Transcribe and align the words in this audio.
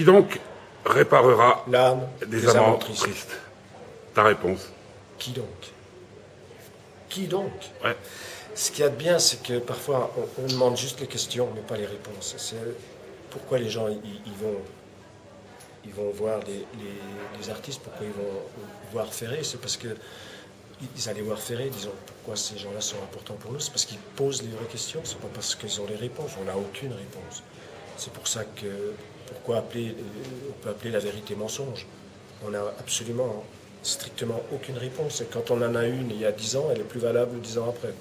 Qui 0.00 0.06
donc 0.06 0.40
réparera 0.86 1.62
L'âme 1.70 2.08
des 2.26 2.48
amants 2.48 2.78
tristes. 2.78 3.36
Ta 4.14 4.22
réponse. 4.22 4.70
Qui 5.18 5.32
donc? 5.32 5.44
Qui 7.10 7.26
donc? 7.26 7.52
Ouais. 7.84 7.94
Ce 8.54 8.70
qu'il 8.70 8.80
y 8.80 8.86
a 8.86 8.88
de 8.88 8.96
bien, 8.96 9.18
c'est 9.18 9.42
que 9.42 9.58
parfois 9.58 10.10
on, 10.16 10.42
on 10.42 10.46
demande 10.46 10.78
juste 10.78 11.00
les 11.00 11.06
questions, 11.06 11.50
mais 11.54 11.60
pas 11.60 11.76
les 11.76 11.84
réponses. 11.84 12.34
C'est 12.38 12.56
pourquoi 13.28 13.58
les 13.58 13.68
gens 13.68 13.88
ils, 13.88 14.00
ils 14.24 14.32
vont, 14.42 14.56
ils 15.84 15.92
vont 15.92 16.08
voir 16.12 16.40
les, 16.46 16.54
les- 16.54 17.38
les 17.38 17.50
artistes, 17.50 17.82
pourquoi 17.82 18.06
ils 18.06 18.12
vont 18.12 18.40
voir 18.90 19.12
Ferré, 19.12 19.40
c'est 19.42 19.60
parce 19.60 19.76
que 19.76 19.88
ils 20.96 21.08
allaient 21.10 21.20
voir 21.20 21.38
Ferré, 21.38 21.68
disons 21.68 21.92
pourquoi 22.06 22.36
ces 22.36 22.56
gens-là 22.56 22.80
sont 22.80 22.96
importants 23.02 23.34
pour 23.34 23.52
nous, 23.52 23.60
c'est 23.60 23.70
parce 23.70 23.84
qu'ils 23.84 23.98
posent 24.16 24.40
les 24.40 24.48
vraies 24.48 24.64
questions, 24.64 25.02
c'est 25.04 25.18
pas 25.18 25.28
parce 25.34 25.54
qu'ils 25.54 25.78
ont 25.82 25.86
les 25.86 25.96
réponses, 25.96 26.30
on 26.40 26.44
n'a 26.44 26.56
aucune 26.56 26.92
réponse. 26.92 27.42
C'est 27.98 28.14
pour 28.14 28.26
ça 28.26 28.44
que 28.44 28.94
pourquoi 29.32 29.58
appeler, 29.58 29.88
euh, 29.88 30.48
on 30.50 30.62
peut 30.62 30.70
appeler 30.70 30.90
la 30.90 30.98
vérité 30.98 31.34
mensonge. 31.34 31.86
On 32.46 32.50
n'a 32.50 32.62
absolument, 32.78 33.44
strictement 33.82 34.40
aucune 34.52 34.76
réponse. 34.78 35.20
Et 35.20 35.26
quand 35.26 35.50
on 35.50 35.62
en 35.62 35.74
a 35.74 35.84
une 35.86 36.10
il 36.10 36.20
y 36.20 36.26
a 36.26 36.32
dix 36.32 36.56
ans, 36.56 36.68
elle 36.72 36.80
est 36.80 36.84
plus 36.84 37.00
valable 37.00 37.40
dix 37.40 37.58
ans 37.58 37.66
après. 37.68 37.92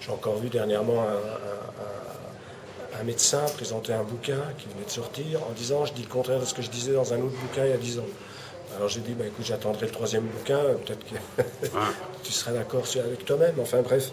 J'ai 0.00 0.10
encore 0.10 0.36
vu 0.36 0.48
dernièrement 0.48 1.02
un, 1.02 1.06
un- 1.06 1.08
un- 1.08 3.00
un 3.00 3.04
médecin 3.04 3.42
présenter 3.56 3.92
un 3.92 4.02
bouquin 4.04 4.40
qui 4.58 4.66
venait 4.68 4.84
de 4.86 4.90
sortir 4.90 5.40
en 5.48 5.52
disant 5.52 5.84
je 5.84 5.92
dis 5.92 6.02
le 6.02 6.08
contraire 6.08 6.40
de 6.40 6.44
ce 6.46 6.54
que 6.54 6.62
je 6.62 6.70
disais 6.70 6.92
dans 6.92 7.12
un 7.12 7.18
autre 7.18 7.36
bouquin 7.42 7.64
il 7.64 7.70
y 7.70 7.74
a 7.74 7.76
dix 7.76 7.98
ans. 7.98 8.06
Alors 8.76 8.88
j'ai 8.88 9.00
dit 9.00 9.12
bah, 9.14 9.24
écoute 9.26 9.44
j'attendrai 9.44 9.86
le 9.86 9.92
troisième 9.92 10.24
bouquin, 10.24 10.60
peut-être 10.84 11.04
que 11.04 11.42
tu 12.22 12.32
seras 12.32 12.52
d'accord 12.52 12.84
avec 13.04 13.24
toi-même. 13.24 13.54
Enfin 13.60 13.82
bref, 13.82 14.10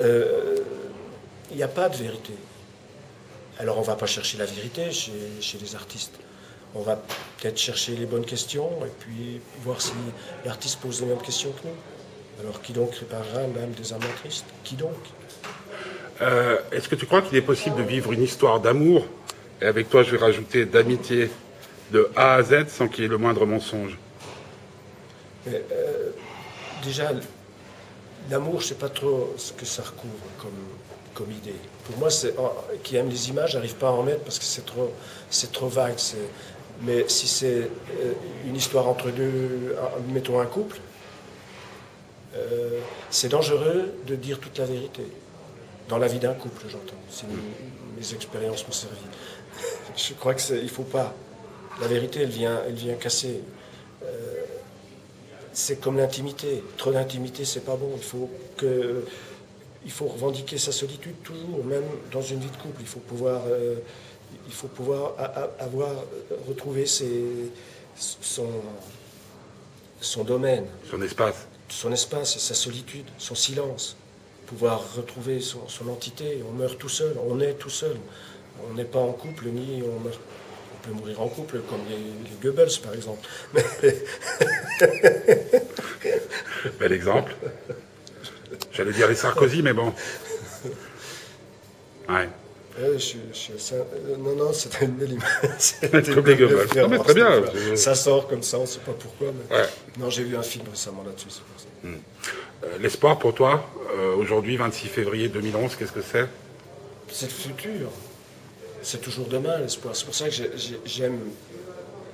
euh, 0.00 0.56
il 1.50 1.56
n'y 1.56 1.62
a 1.62 1.68
pas 1.68 1.88
de 1.88 1.96
vérité. 1.96 2.32
Alors 3.58 3.78
on 3.78 3.82
va 3.82 3.96
pas 3.96 4.06
chercher 4.06 4.38
la 4.38 4.44
vérité 4.44 4.90
chez, 4.92 5.12
chez 5.40 5.58
les 5.58 5.74
artistes. 5.74 6.14
On 6.74 6.82
va 6.82 6.96
peut-être 6.96 7.58
chercher 7.58 7.96
les 7.96 8.06
bonnes 8.06 8.24
questions 8.26 8.70
et 8.84 8.90
puis 9.00 9.40
voir 9.62 9.80
si 9.80 9.92
l'artiste 10.44 10.80
pose 10.80 11.00
les 11.00 11.06
mêmes 11.06 11.20
questions 11.22 11.50
que 11.50 11.66
nous. 11.66 11.74
Alors 12.40 12.60
qui 12.62 12.72
donc 12.72 12.94
réparera 12.94 13.40
l'âme 13.42 13.72
des 13.72 13.92
amants 13.92 14.04
tristes? 14.22 14.44
Qui 14.62 14.76
donc? 14.76 14.94
Euh, 16.20 16.58
Est-ce 16.70 16.88
que 16.88 16.94
tu 16.94 17.06
crois 17.06 17.22
qu'il 17.22 17.36
est 17.36 17.42
possible 17.42 17.76
de 17.76 17.82
vivre 17.82 18.12
une 18.12 18.22
histoire 18.22 18.60
d'amour? 18.60 19.06
Et 19.60 19.64
avec 19.64 19.88
toi, 19.90 20.02
je 20.04 20.12
vais 20.12 20.18
rajouter 20.18 20.64
d'amitié 20.66 21.30
de 21.90 22.10
A 22.14 22.34
à 22.34 22.42
Z 22.42 22.68
sans 22.68 22.86
qu'il 22.86 23.02
y 23.04 23.06
ait 23.06 23.10
le 23.10 23.18
moindre 23.18 23.44
mensonge. 23.46 23.98
Mais, 25.46 25.64
euh, 25.72 26.10
Déjà, 26.84 27.10
l'amour, 28.30 28.60
je 28.60 28.68
sais 28.68 28.74
pas 28.76 28.88
trop 28.88 29.34
ce 29.36 29.52
que 29.52 29.64
ça 29.64 29.82
recouvre 29.82 30.12
comme, 30.40 30.50
idée. 31.26 31.54
Pour 31.84 31.98
moi, 31.98 32.10
c'est, 32.10 32.34
oh, 32.38 32.50
qui 32.82 32.96
aime 32.96 33.08
les 33.08 33.28
images, 33.30 33.52
j'arrive 33.52 33.74
pas 33.76 33.88
à 33.88 33.92
en 33.92 34.02
mettre 34.02 34.20
parce 34.22 34.38
que 34.38 34.44
c'est 34.44 34.64
trop, 34.66 34.92
c'est 35.30 35.50
trop 35.52 35.68
vague. 35.68 35.96
mais 36.82 37.08
si 37.08 37.26
c'est 37.26 37.62
euh, 37.62 38.12
une 38.46 38.56
histoire 38.56 38.86
entre 38.88 39.10
deux, 39.10 39.74
un- 39.80 40.12
mettons 40.12 40.38
un 40.40 40.46
couple, 40.46 40.78
euh, 42.36 42.80
c'est 43.10 43.28
dangereux 43.28 43.94
de 44.06 44.14
dire 44.16 44.38
toute 44.38 44.58
la 44.58 44.64
vérité. 44.66 45.02
Dans 45.88 45.98
la 45.98 46.06
vie 46.06 46.18
d'un 46.18 46.34
couple, 46.34 46.66
j'entends. 46.68 47.00
Si 47.10 47.24
mes- 47.26 48.14
expériences 48.14 48.64
m'ont 48.66 48.72
servi. 48.72 48.96
Je 49.96 50.14
crois 50.14 50.34
que 50.34 50.40
il 50.54 50.68
faut 50.68 50.82
pas. 50.84 51.14
La 51.80 51.88
vérité, 51.88 52.20
elle 52.22 52.28
vient, 52.30 52.60
elle 52.66 52.74
vient 52.74 52.94
casser. 52.94 53.40
C'est 55.52 55.80
comme 55.80 55.96
l'intimité. 55.96 56.62
Trop 56.76 56.92
d'intimité, 56.92 57.44
c'est 57.44 57.64
pas 57.64 57.74
bon. 57.74 57.90
Il 57.96 58.02
faut 58.02 58.30
que, 58.56 59.04
il 59.84 59.90
faut 59.90 60.06
revendiquer 60.06 60.58
sa 60.58 60.72
solitude 60.72 61.14
toujours, 61.22 61.64
même 61.64 61.84
dans 62.12 62.22
une 62.22 62.40
vie 62.40 62.50
de 62.50 62.56
couple. 62.56 62.80
Il 62.80 62.86
faut 62.86 63.00
pouvoir, 63.00 63.42
euh, 63.46 63.76
il 64.46 64.52
faut 64.52 64.68
pouvoir 64.68 65.14
a- 65.18 65.24
a- 65.24 65.50
avoir 65.64 65.90
retrouvé 66.48 66.86
ses, 66.86 67.50
son, 67.96 68.48
son 70.00 70.24
domaine, 70.24 70.66
Son 70.90 71.00
espace. 71.02 71.46
son 71.68 71.92
espace 71.92 72.38
sa 72.38 72.54
solitude, 72.54 73.06
son 73.18 73.34
silence. 73.34 73.96
Pouvoir 74.46 74.94
retrouver 74.96 75.40
son, 75.40 75.68
son 75.68 75.88
entité. 75.88 76.42
On 76.48 76.52
meurt 76.52 76.78
tout 76.78 76.88
seul, 76.88 77.14
on 77.28 77.38
est 77.40 77.54
tout 77.54 77.68
seul. 77.70 77.96
On 78.68 78.74
n'est 78.74 78.84
pas 78.86 78.98
en 78.98 79.12
couple 79.12 79.46
ni 79.48 79.82
on 79.82 80.00
meurt. 80.00 80.18
Peut 80.82 80.92
mourir 80.92 81.20
en 81.20 81.28
couple, 81.28 81.60
comme 81.68 81.80
les, 81.90 81.96
les 81.96 82.36
Goebbels 82.40 82.78
par 82.82 82.94
exemple. 82.94 83.28
Bel 86.78 86.92
exemple. 86.92 87.34
J'allais 88.78 88.92
dire 88.92 89.08
les 89.08 89.16
Sarkozy, 89.16 89.60
mais 89.60 89.72
bon. 89.72 89.92
Ouais. 92.08 92.28
Je, 92.78 92.96
je 93.32 93.54
assez- 93.56 93.74
euh, 93.74 94.16
non, 94.20 94.36
non, 94.36 94.52
c'était 94.52 94.84
une 94.84 94.92
belle 94.92 95.10
image. 95.14 95.74
Une 95.82 95.88
belle 96.20 96.36
Goebbels. 96.38 96.68
Non, 96.76 96.88
mais 96.88 96.96
référence, 96.98 97.46
très 97.50 97.60
bien. 97.64 97.76
Ça 97.76 97.96
sort 97.96 98.28
comme 98.28 98.44
ça, 98.44 98.58
on 98.58 98.62
ne 98.62 98.66
sait 98.66 98.78
pas 98.78 98.92
pourquoi. 98.92 99.32
Mais... 99.50 99.56
Ouais. 99.56 99.66
Non, 99.98 100.08
j'ai 100.10 100.22
vu 100.22 100.36
un 100.36 100.42
film 100.44 100.64
récemment 100.70 101.02
là-dessus, 101.04 101.26
c'est 101.28 101.42
pour 101.42 101.60
ça. 101.60 101.66
Euh, 102.64 102.78
L'espoir 102.78 103.18
pour 103.18 103.34
toi, 103.34 103.68
euh, 103.96 104.14
aujourd'hui, 104.14 104.56
26 104.56 104.86
février 104.86 105.28
2011, 105.28 105.74
qu'est-ce 105.74 105.90
que 105.90 106.02
c'est? 106.02 106.26
C'est 107.10 107.26
le 107.26 107.32
futur. 107.32 107.90
C'est 108.82 109.00
toujours 109.00 109.26
demain, 109.26 109.58
l'espoir. 109.58 109.96
C'est 109.96 110.04
pour 110.04 110.14
ça 110.14 110.26
que 110.26 110.30
j'ai- 110.30 110.52
j'ai- 110.56 110.80
j'aime 110.84 111.18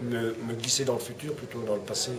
me, 0.03 0.29
me 0.49 0.55
glisser 0.59 0.87
dans 0.87 0.95
le 0.95 0.99
futur 1.01 1.35
plutôt 1.35 1.59
que 1.59 1.67
dans 1.67 1.75
le 1.75 1.81
passé. 1.83 2.13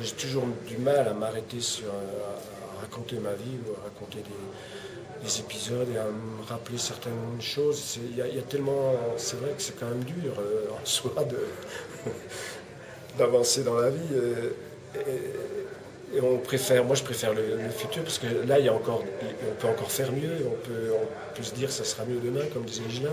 J'ai 0.00 0.12
toujours 0.12 0.44
du 0.68 0.76
mal 0.76 1.08
à 1.08 1.12
m'arrêter 1.12 1.60
sur 1.60 1.86
à, 1.88 1.90
à 1.90 2.67
raconter 2.80 3.16
ma 3.16 3.32
vie 3.32 3.58
ou 3.66 3.72
à 3.80 3.84
raconter 3.84 4.18
des, 4.18 5.26
des 5.26 5.40
épisodes 5.40 5.88
et 5.94 5.98
à 5.98 6.04
me 6.04 6.42
rappeler 6.48 6.78
certaines 6.78 7.40
choses. 7.40 7.98
Il 8.10 8.16
y, 8.16 8.22
a- 8.22 8.42
tellement. 8.42 8.92
C'est 9.16 9.36
vrai 9.40 9.50
que 9.56 9.62
c'est 9.62 9.78
quand 9.78 9.88
même 9.88 10.04
dur 10.04 10.34
euh, 10.38 10.66
en 10.70 10.84
soi 10.84 11.12
d'avancer 13.18 13.62
dans 13.62 13.74
la 13.74 13.90
vie. 13.90 13.98
euh, 14.12 14.50
et, 16.14 16.22
on 16.22 16.38
préfère, 16.38 16.86
moi 16.86 16.96
je 16.96 17.02
préfère 17.02 17.34
le, 17.34 17.68
futur 17.68 18.02
parce 18.02 18.18
que 18.18 18.26
là 18.46 18.58
il 18.58 18.64
y 18.64 18.68
a 18.68 18.72
encore, 18.72 19.04
on 19.46 19.54
peut 19.60 19.68
encore 19.68 19.90
faire 19.90 20.10
mieux, 20.10 20.38
on 20.46 20.56
peut, 20.66 20.90
on 20.94 21.34
peut 21.36 21.42
se 21.42 21.54
dire 21.54 21.70
ça 21.70 21.84
sera 21.84 22.06
mieux 22.06 22.18
demain, 22.18 22.46
comme 22.50 22.64
disait 22.64 22.88
Gilin. 22.88 23.10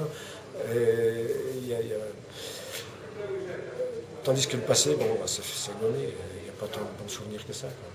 Tandis 4.26 4.48
que 4.48 4.58
le 4.58 4.64
passé, 4.64 4.96
bon, 4.96 5.06
bah, 5.20 5.28
c'est 5.28 5.44
c'est 5.44 5.80
donné, 5.80 6.00
il 6.00 6.44
n'y 6.44 6.50
a 6.50 6.54
pas 6.60 6.66
tant 6.66 6.82
de 6.82 6.88
bons 7.00 7.08
souvenirs 7.08 7.46
que 7.46 7.54
ça. 7.54 7.68